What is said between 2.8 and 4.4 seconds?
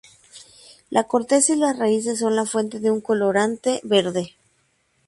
un colorante verde.